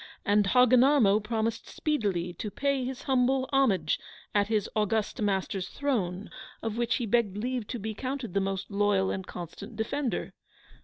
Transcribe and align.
And 0.25 0.47
Hogginarmo 0.47 1.19
promised 1.23 1.69
speedily 1.69 2.33
to 2.39 2.49
pay 2.49 2.83
his 2.83 3.03
humble 3.03 3.47
homage 3.53 3.99
at 4.33 4.47
his 4.47 4.67
august 4.75 5.21
master's 5.21 5.69
throne, 5.69 6.31
of 6.63 6.75
which 6.75 6.95
he 6.95 7.05
begged 7.05 7.37
leave 7.37 7.67
to 7.67 7.77
be 7.77 7.93
counted 7.93 8.33
the 8.33 8.39
most 8.41 8.71
loyal 8.71 9.11
and 9.11 9.27
constant 9.27 9.75
defender. 9.75 10.33